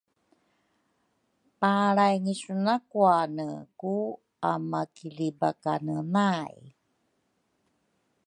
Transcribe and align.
palraingisu 1.59 2.51
nakuane 2.65 3.47
ku 3.79 3.95
amakilibakanenai. 4.53 6.61